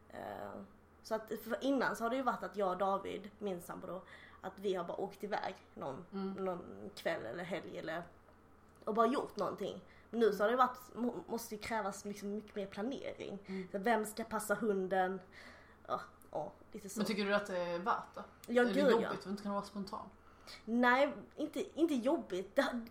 [0.09, 0.61] Eh,
[1.03, 4.01] så att innan så har det ju varit att jag och David, min sambo då,
[4.41, 6.33] att vi har bara åkt iväg någon, Mm.
[6.33, 8.03] någon kväll eller helg eller
[8.83, 9.81] och bara gjort någonting.
[10.09, 13.39] Men nu så har det varit, må- måste ju krävas liksom mycket mer planering.
[13.45, 13.67] Mm.
[13.71, 15.21] Så vem ska passa hunden?
[15.87, 16.99] Ja, ja lite så.
[16.99, 18.23] Men tycker du att det är värt det?
[18.47, 19.09] ja, är det gud jobbigt ja.
[19.09, 20.09] att inte kunna vara spontan?
[20.65, 22.55] Nej, inte, inte jobbigt.
[22.55, 22.85] Det,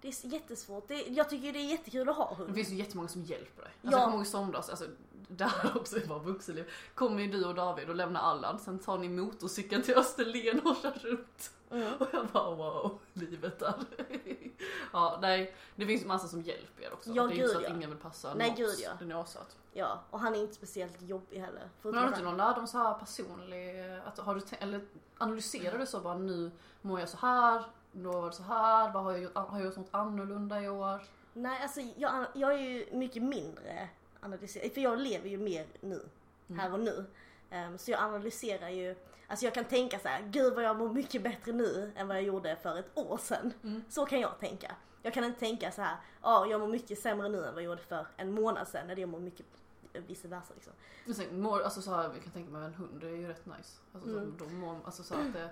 [0.00, 0.88] det är jättesvårt.
[0.88, 2.54] Det, jag tycker det är jättekul att ha Det hund.
[2.54, 3.72] finns ju jättemånga som hjälper dig.
[3.82, 3.90] Alltså Ja.
[3.92, 4.84] jag kommer ihåg i somras, alltså
[5.28, 6.70] det här också bara vuxenliv.
[6.94, 10.76] Kommer ju du och David och lämnar Allan, sen tar ni motorcykeln till Österlen och
[10.82, 11.50] kör runt.
[11.70, 11.92] Mm.
[11.98, 13.74] Och jag bara wow, livet där.
[14.92, 17.10] ja, nej, det finns ju massa som hjälper er också.
[17.10, 17.74] Ja, det är gud, så att ja.
[17.74, 18.58] ingen vill passa Nej, något.
[18.58, 18.90] gud, ja.
[18.98, 19.56] Den är avsatt.
[19.72, 21.68] Ja, och han är inte speciellt jobbig heller.
[21.82, 24.80] Men har du inte någon lärdom så här personlig, att, har du eller
[25.18, 26.50] analyserar du så bara nu
[26.82, 29.64] mår jag så här, då var det så här, vad har jag gjort, har jag
[29.66, 31.02] gjort något annorlunda i år?
[31.32, 33.88] Nej, alltså jag, jag är ju mycket mindre
[34.20, 36.08] analyserad, för jag lever ju mer nu,
[36.48, 36.58] Mm.
[36.58, 37.04] här och nu.
[37.50, 38.96] Ehm, så jag analyserar ju,
[39.26, 42.16] alltså jag kan tänka så här, gud vad jag mår mycket bättre nu än vad
[42.16, 43.52] jag gjorde för ett år sedan.
[43.62, 43.82] Mm.
[43.88, 44.74] Så kan jag tänka.
[45.02, 47.70] Jag kan inte tänka så här, ja jag mår mycket sämre nu än vad jag
[47.70, 49.46] gjorde för en månad sedan, eller jag mår mycket
[49.92, 50.72] vice versa liksom.
[51.04, 53.28] Men sen, mår, alltså så här, vi kan tänka mig en hund, det är ju
[53.28, 53.78] rätt nice.
[53.94, 54.34] Alltså, Mm.
[54.38, 55.50] så, de mår, alltså så att det är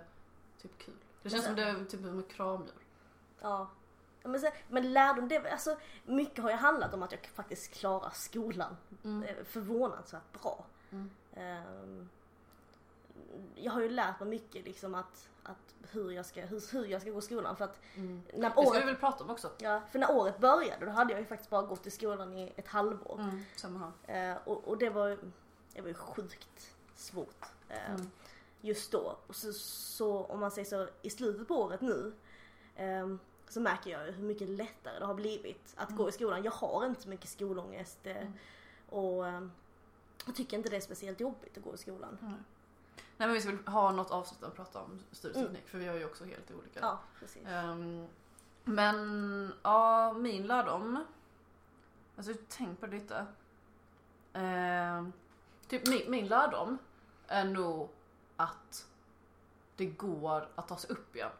[0.63, 0.95] typ kul.
[1.27, 2.75] Det känns som det är typ med kramdjur.
[3.41, 3.69] Ja.
[4.23, 8.11] Men, sen, men lärdom, det, alltså, mycket har ju handlat om att jag faktiskt klarar
[8.15, 9.23] skolan Mm.
[9.23, 10.65] eh, förvånansvärt bra.
[10.91, 11.11] Mm.
[11.35, 12.09] Ehm,
[13.55, 17.01] jag har ju lärt mig mycket liksom att, att hur, jag ska, hur, hur jag
[17.01, 18.23] ska gå i skolan för att Mm.
[18.35, 19.51] när Det ska vi året, väl prata om också.
[19.59, 22.53] ja, för när året började då hade jag ju faktiskt bara gått i skolan i
[22.57, 23.21] ett halvår.
[23.21, 23.45] Mm.
[23.57, 24.31] Samma här.
[24.33, 25.19] Eh, och, och det var
[25.75, 28.11] det var ju sjukt svårt eh, Mm.
[28.67, 29.19] Just då.
[29.27, 32.13] Och så, så om man säger så i slutet på året nu
[32.77, 36.43] ehm, så märker jag ju hur mycket lättare det har blivit att gå i skolan.
[36.45, 38.33] Jag har inte så mycket skolångest eh, Mm.
[38.89, 39.53] och ehm,
[40.27, 42.19] jag tycker inte det är speciellt jobbigt att gå i skolan.
[43.17, 45.95] Nej men vi ska väl ha något avsnitt att prata om studieteknik för vi har
[45.97, 46.81] ju också helt olika.
[46.81, 47.47] Ja, precis.
[47.47, 48.07] Ehm,
[48.65, 51.05] men ja, min lärdom.
[52.17, 53.27] Alltså tänk på det lite.
[54.33, 55.13] Ehm,
[55.69, 56.79] typ min, min lärdom
[57.29, 57.89] är nog
[58.37, 58.87] att
[59.77, 61.31] det går att ta sig upp igen.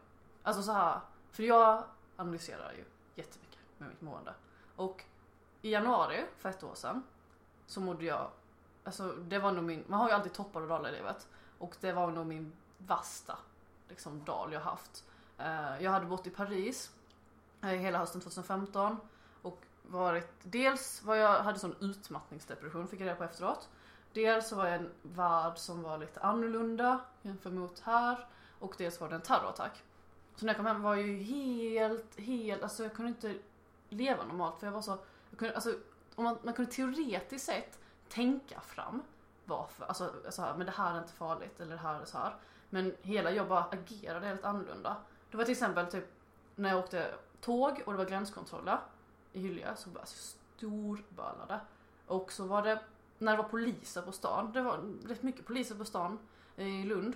[0.43, 0.99] Alltså så här,
[1.31, 1.83] för jag
[2.15, 4.33] analyserar ju jättemycket med mitt mående.
[4.75, 5.03] Och
[5.61, 7.03] i januari för ett år sedan
[7.65, 8.29] så mådde jag,
[8.83, 11.27] alltså det var nog min, man har ju alltid toppar och dalar i livet.
[11.57, 13.37] Och det var nog min värsta
[13.89, 15.05] liksom, dal jag haft.
[15.37, 16.91] Eh, jag hade bott i Paris
[17.61, 18.97] eh, hela hösten 2015
[19.41, 23.69] och varit, dels var jag, hade sån utmattningsdepression fick jag reda på efteråt.
[24.17, 28.27] Dels så var jag en värld som var lite annorlunda jämfört mot här
[28.59, 29.83] och dels var det en terrorattack.
[30.35, 33.35] Så när jag kom hem var jag ju helt, helt, alltså jag kunde inte
[33.89, 34.97] leva normalt för jag var så,
[35.29, 35.73] jag kunde, alltså
[36.15, 39.03] om man, man kunde teoretiskt sett tänka fram
[39.45, 42.17] varför, alltså så här, men det här är inte farligt eller det här är så
[42.17, 42.35] här.
[42.69, 44.95] Men hela jag bara agerade helt annorlunda.
[45.31, 46.05] Det var till exempel typ
[46.55, 48.79] när jag åkte tåg och det var gränskontroller
[49.33, 51.59] i Hyllie så bara alltså, storbölade.
[52.07, 52.79] Och så var det
[53.19, 56.19] när det var poliser på stan, det var rätt mycket poliser på stan
[56.57, 57.15] eh, i Lund.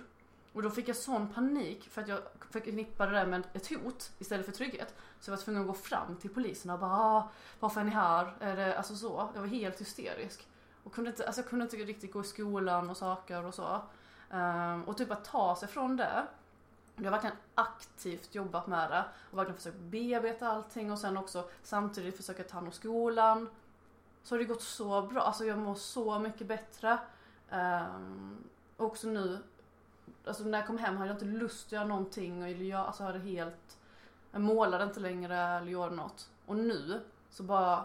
[0.52, 2.18] Och då fick jag sån panik för att jag
[2.50, 4.94] förknippade det med ett hot istället för trygghet.
[5.20, 7.90] Så jag var tvungen att gå fram till poliserna och bara ah, varför är ni
[7.90, 8.36] här?
[8.40, 9.30] Är det, alltså så.
[9.34, 10.48] Jag var helt hysterisk.
[10.84, 13.80] Och kunde inte, alltså jag kunde inte riktigt gå i skolan och saker och så.
[14.30, 16.26] Um, och typ att ta sig från det.
[16.96, 21.48] Jag har verkligen aktivt jobbat med det och verkligen försökt bearbeta allting och sen också
[21.62, 23.48] samtidigt försöka ta hand om skolan.
[24.22, 26.98] Så har det gått så bra, alltså jag mår så mycket bättre.
[27.50, 28.44] Um,
[28.76, 29.38] också nu,
[30.24, 33.04] alltså när jag kom hem hade jag inte lust att göra någonting och jag alltså
[33.04, 33.78] hade helt,
[34.30, 36.30] jag målade inte längre eller gjorde något.
[36.46, 37.84] Och nu så bara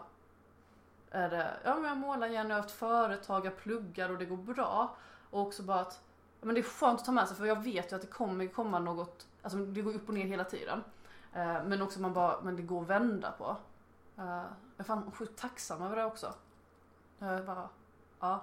[1.11, 4.25] är det, ja men jag målar igen, jag har haft företag, jag pluggar och det
[4.25, 4.95] går bra.
[5.29, 6.01] Och också bara att,
[6.41, 8.47] men det är skönt att ta med sig för jag vet ju att det kommer
[8.47, 10.83] komma något, alltså det går upp och ner hela tiden.
[11.35, 13.57] Uh, men också man bara, men det går att vända på.
[14.17, 14.45] Eh, jag
[14.77, 16.33] är fan sjukt tacksam över det också.
[17.19, 17.69] Jag bara,
[18.19, 18.41] ja.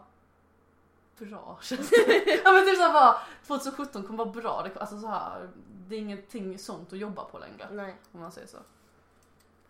[1.18, 2.40] Bra känns det.
[2.44, 4.62] ja men typ såhär bara, 2017 kommer vara bra.
[4.62, 5.50] Det, alltså så här,
[5.88, 7.68] det är ingenting sånt att jobba på längre.
[7.72, 8.58] Nej, Om man säger så.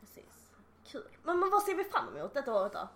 [0.01, 0.49] precis.
[0.85, 1.09] Kul.
[1.23, 2.89] Men, men vad ser vi fram emot detta året då?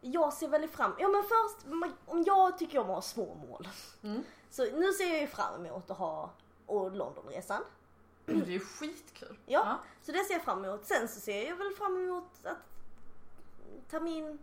[0.00, 1.66] Jag ser väldigt fram, ja men först,
[2.06, 3.68] om jag tycker om att ha små mål.
[4.02, 4.24] Mm.
[4.50, 6.30] Så nu ser jag ju fram emot att ha
[6.66, 7.62] och Londonresan.
[8.26, 9.38] Det är ju skitkul.
[9.46, 9.78] Ja.
[10.02, 10.84] Så det ser jag fram emot.
[10.86, 12.56] Sen så ser jag väl fram emot att
[13.90, 14.38] termin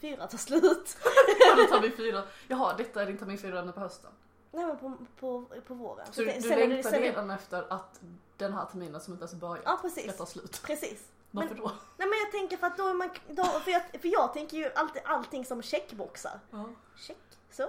[0.00, 0.96] fyra tar slut.
[1.40, 2.22] Ja, då tar vi fyra.
[2.48, 4.10] Jaha, detta är din termin fyra nu på hösten.
[4.52, 6.06] Nej men på, på, på våren.
[6.12, 8.00] Så det- du sen är det- längtar sen redan efter att
[8.36, 10.16] den här terminen som inte ens börjat Ja ska precis.
[10.16, 10.60] ta slut.
[10.64, 11.08] Precis.
[11.30, 11.68] Varför Men- då?
[11.96, 14.56] Nej men jag tänker för att då är man, då, för, jag, för jag tänker
[14.56, 16.40] ju alltid allting som checkboxar.
[16.50, 16.64] Ja.
[16.96, 17.18] Check.
[17.50, 17.68] Så.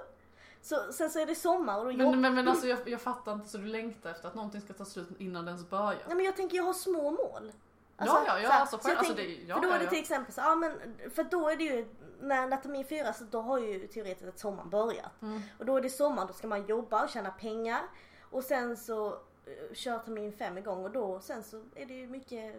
[0.61, 0.93] Så.
[0.93, 2.11] Sen så är det sommar och då jobb...
[2.11, 4.73] Men, men, men alltså jag, jag fattar inte så du längtar efter att någonting ska
[4.73, 6.03] ta slut innan det ens börjar?
[6.07, 7.51] Nej men jag tänker jag har små mål.
[7.97, 9.67] ja, ja, ja, så här, alltså, så själv, jag alltså tänker- det, ja, för då
[9.67, 9.89] ja, är det ja.
[9.89, 10.71] till exempel så, ja men
[11.15, 11.87] för då är det ju
[12.21, 15.21] när, termin fyra så då har ju teoretiskt att sommaren börjat.
[15.21, 15.41] Mm.
[15.59, 17.81] Och då är det sommar, då ska man jobba och tjäna pengar.
[18.21, 22.07] Och sen så uh, kör termin fem igång och då sen så är det ju
[22.07, 22.55] mycket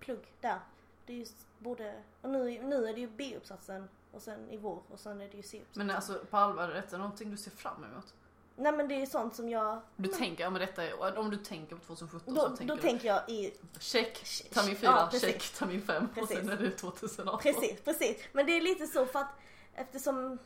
[0.00, 0.58] plugg där.
[1.06, 1.26] Det är ju
[1.58, 5.28] både, och nu, nu är det ju B-uppsatsen och sen i vår och sen är
[5.28, 5.86] det ju C-uppsatsen.
[5.86, 8.14] Men alltså på allvar, är detta någonting du ser fram emot?
[8.56, 11.36] Nej men det är sånt som jag, Du tänker, ja men detta är, om du
[11.36, 14.90] tänker på 2017 då, så då tänker du tänker jag i check, Ch- termin ja,
[14.90, 15.20] 4, precis.
[15.20, 17.40] check, termin 5 och sen är det 2018.
[17.42, 18.16] Precis, precis.
[18.32, 19.30] Men det är lite så för att
[19.74, 20.38] eftersom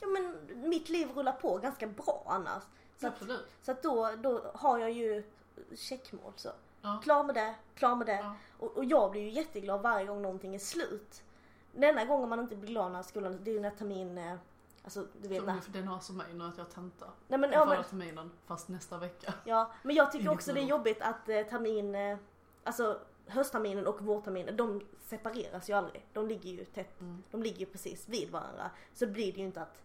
[0.00, 0.36] ja, men
[0.68, 2.62] mitt liv rullar på ganska bra annars.
[3.00, 3.22] Så att,
[3.62, 5.24] så att då, då har jag ju
[5.76, 6.50] checkmål så.
[6.82, 7.00] Ja.
[7.04, 8.12] Klar med det, klar med det.
[8.16, 8.34] Ja.
[8.58, 11.22] Och, och jag blir ju jätteglad varje gång någonting är slut.
[11.72, 14.36] Den enda gången man inte blir glad när skolan, det är när termin, eh,
[14.84, 15.60] alltså du vet när.
[15.72, 17.10] Den har som mig nu att jag tentar.
[17.28, 19.34] Nej men, Ja, men, terminen, fast nästa vecka.
[19.44, 22.18] ja, men jag tycker Inget också det är jobbigt att eh, termin, eh,
[22.64, 26.06] alltså höstterminen och vårterminen, de separeras ju aldrig.
[26.12, 27.22] De ligger ju tätt Mm.
[27.30, 28.70] De ligger ju precis vid varandra.
[28.94, 29.82] Så det blir det ju inte att,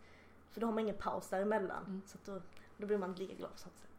[0.52, 1.84] för då har man ingen paus däremellan.
[1.86, 2.02] Mm.
[2.06, 2.42] Så då,
[2.78, 3.90] då blir man inte lika glad på sånt sätt.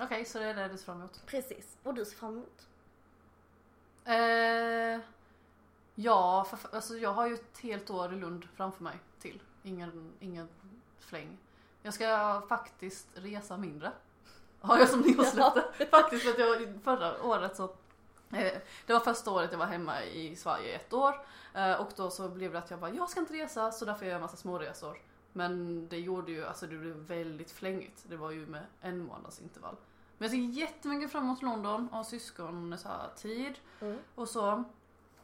[0.00, 1.22] Okej, så det är det du ser fram emot.
[1.26, 1.78] Precis.
[1.82, 2.68] Och du ser fram emot?
[4.04, 5.00] Eh,
[6.02, 9.42] ja, för, alltså jag har ju ett helt år i Lund framför mig till.
[9.62, 10.48] Ingen, ingen
[10.98, 11.38] fläng.
[11.82, 13.92] Jag ska faktiskt resa mindre.
[14.60, 15.64] Har jag som nyårslöfte.
[15.90, 17.64] Faktiskt för att jag förra året så
[18.30, 21.14] eh, det var första året jag var hemma i Sverige i ett år
[21.54, 24.04] eh, och då så blev det att jag bara, jag ska inte resa så därför
[24.04, 24.98] gör jag en massa småresor.
[25.32, 28.04] Men det gjorde ju, alltså det blev väldigt flängigt.
[28.08, 29.76] Det var ju med en månads intervall.
[30.18, 33.98] Men jag ser jättemycket fram emot London och syskon så här, tid Mm.
[34.14, 34.64] och så.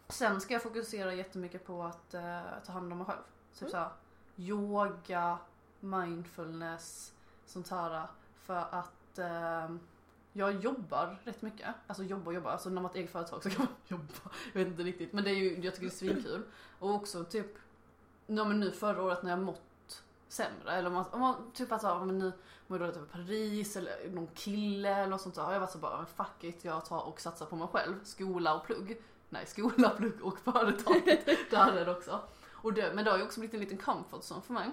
[0.08, 3.18] Sen ska jag fokusera jättemycket på att eh, ta hand om mig själv.
[3.52, 3.70] Typ Mm.
[3.70, 3.88] såhär
[4.36, 5.38] yoga,
[5.80, 7.12] mindfulness,
[7.46, 8.06] sånt här.
[8.36, 9.74] För att eh,
[10.32, 11.74] jag jobbar rätt mycket.
[11.86, 12.50] Alltså jobbar och jobbar.
[12.50, 14.30] Alltså när man har ett eget företag så kan man jobba.
[14.52, 15.12] Jag vet inte riktigt.
[15.12, 16.42] Men det är ju, jag tycker det är svinkul.
[16.78, 17.46] Och också typ,
[18.26, 20.72] ja, men nu förra året när jag mått sämre.
[20.72, 22.32] Eller om man, om man typ att ja, men nu
[22.66, 25.42] mår jag dåligt över Paris eller någon kille eller något sånt där.
[25.42, 28.04] Har jag varit så bara, men fuck it, jag tar och satsar på mig själv.
[28.04, 29.02] Skola och plugg.
[29.34, 31.26] Nej, skola, plugg och företaget.
[31.50, 32.20] Där är det också.
[32.52, 34.70] Och det, men det har ju också blivit en liten comfort zone för mig.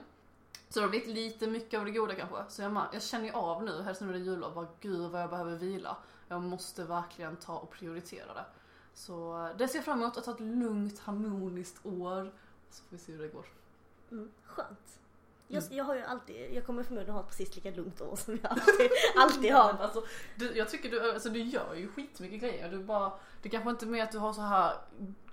[0.69, 2.43] Så det har blivit lite mycket av det goda kanske.
[2.49, 5.21] Så jag, jag känner ju av nu, helst nu det är jullov, bara gud vad
[5.21, 5.97] jag behöver vila.
[6.27, 8.45] Jag måste verkligen ta och prioritera det.
[8.93, 12.33] Så det ser jag fram emot, att ta ett lugnt, harmoniskt år.
[12.69, 13.45] Så får vi se hur det går.
[14.11, 14.31] Mm.
[14.43, 15.00] Skönt.
[15.53, 18.39] Jag, jag har ju alltid, jag kommer förmodligen ha ett precis lika lugnt år som
[18.43, 19.73] jag alltid, alltid har.
[19.79, 20.03] Alltså,
[20.35, 22.69] du, jag tycker du, alltså, du gör ju skitmycket grejer.
[22.71, 23.11] Du bara,
[23.41, 24.77] det kanske inte är med att du har så här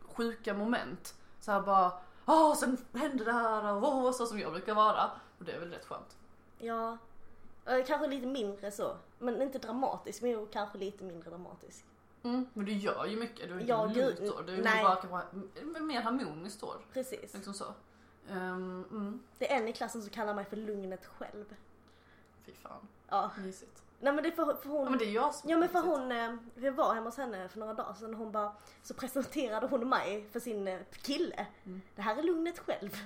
[0.02, 1.14] sjuka moment.
[1.40, 1.92] Så här bara,
[2.26, 5.11] åh sen hände det här och åh, så som jag brukar vara.
[5.38, 6.16] Och det är väl rätt skönt.
[6.59, 6.98] Ja,
[7.66, 8.96] eh, kanske lite mindre så.
[9.18, 11.85] Men inte dramatisk, men jo, kanske lite mindre dramatisk.
[12.22, 12.46] Mm.
[12.54, 14.42] Men du gör ju mycket, du är inte Ja, år.
[14.46, 14.85] Du är nej.
[14.85, 16.76] bara kanske mer harmoniskt år.
[16.92, 17.35] Precis.
[17.35, 17.64] Liksom så.
[18.30, 19.20] Um, mm.
[19.38, 21.44] Det är en i klassen som kallar mig för lugnet själv.
[22.46, 23.30] Fy fan, Ja.
[23.38, 23.82] mysigt.
[24.00, 24.84] Nej men det är för, för hon...
[24.84, 27.16] Ja men det är jag som Ja men för hon, eh, vi var hemma hos
[27.16, 30.80] henne för några dagar sedan och hon bara, så presenterade hon mig för sin eh,
[31.02, 31.46] kille.
[31.66, 31.80] Mm.
[31.96, 32.96] Det här är lugnet själv.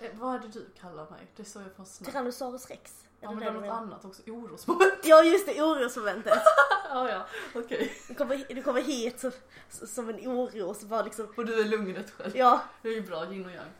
[0.00, 1.26] Eh, vad är det du kallar mig?
[1.36, 2.12] Det är så jag får snabbt.
[2.12, 3.04] Tyrannosaurus rex.
[3.20, 4.94] Är Ja det men det är något annat också, orosmoment.
[5.04, 6.38] Ja just det, orosmomentet.
[6.90, 7.92] ja ja, okej.
[8.08, 9.30] Du kommer, du kommer hit så,
[9.70, 12.36] så, som en oro så bara liksom, Och du är lugnet själv.
[12.36, 12.60] ja.
[12.82, 13.70] Det är ju bra, yin och yang.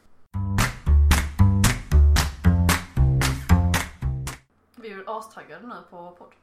[4.80, 6.34] Vi är astaggade nu på podd.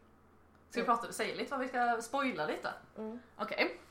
[0.69, 2.73] Ska vi prata, säga lite vad vi ska spoila lite?
[2.97, 3.19] Mm.
[3.37, 3.81] Okej.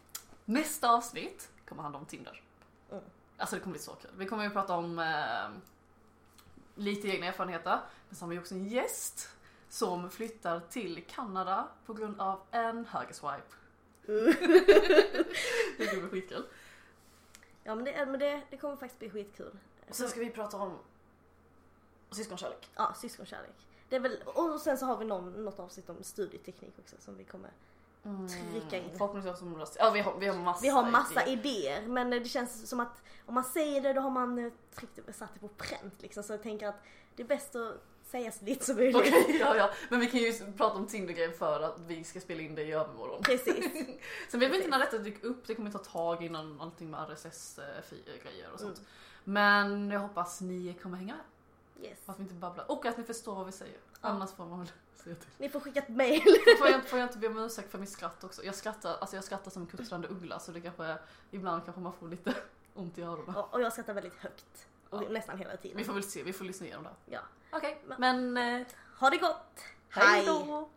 [0.44, 2.42] Nästa avsnitt kommer handla om Tinder.
[2.90, 3.04] Mm.
[3.37, 4.11] Alltså det kommer bli så kul.
[4.16, 5.48] Vi kommer ju prata om eh,
[6.74, 7.78] lite egna erfarenheter.
[8.09, 9.28] Men så har vi också en gäst
[9.68, 13.54] som flyttar till Kanada på grund av en högerswipe.
[15.78, 16.44] det kommer bli skitkul.
[17.64, 19.59] Ja men, det, men det, det kommer faktiskt bli skitkul.
[19.88, 20.79] Och sen ska vi prata om
[22.11, 22.70] syskonkärlek.
[22.75, 23.66] Ja, syskonkärlek.
[23.88, 27.16] Det är väl, och sen så har vi någon, något avsnitt om studieteknik också som
[27.16, 27.51] vi kommer
[28.53, 28.90] trycka in.
[28.90, 29.77] Förhoppningsvis som röst.
[29.79, 31.38] Ja vi har, vi har massa Vi har massa idéer.
[31.38, 35.16] idéer men det känns som att om man säger det då har man eh, tryckt,
[35.16, 36.23] satt det på pränt liksom.
[36.23, 36.83] Så jag tänker att
[37.16, 37.75] det är bäst att
[38.07, 38.97] säga så lite som möjligt.
[38.97, 39.70] Okej, ja, ja.
[39.88, 42.73] Men vi kan ju prata om Tinder-grejen för att vi ska spela in det i
[42.73, 43.23] övermorgon.
[43.23, 43.64] Precis.
[44.31, 47.01] Sen vet vi inte när detta dyker upp, det kommer ta tag innan allting med
[47.11, 48.79] RSS-grejer och sånt.
[48.79, 48.88] Mm.
[49.24, 51.24] Men jag hoppas ni kommer hänga med.
[51.90, 51.98] Yes.
[52.06, 52.70] Att vi inte babblar.
[52.70, 53.76] Och att ni förstår vad vi säger.
[53.92, 54.08] Ja.
[54.08, 55.28] Annars får man väl säga till.
[55.38, 56.22] Ni får skicka ett mail.
[56.58, 58.44] Får jag, får jag inte be om ursäkt för mitt skratt också?
[58.44, 60.98] Jag skrattar, alltså jag skrattar som en kuttrande uggla så det kanske,
[61.30, 62.34] ibland kanske man får lite
[62.74, 63.37] ont i öronen.
[63.37, 64.66] Och, och jag skrattar väldigt högt.
[64.90, 65.00] Ja.
[65.10, 65.76] nästan hela tiden.
[65.76, 67.12] Vi får väl se, vi får lyssna igenom det.
[67.14, 67.20] Ja.
[67.52, 68.66] Okej, men eh,
[68.98, 69.60] Ha det gott!
[69.88, 70.68] hej då!